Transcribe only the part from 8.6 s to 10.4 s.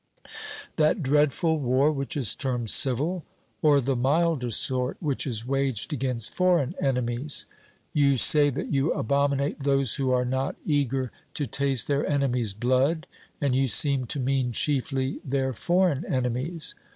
you abominate 'those who are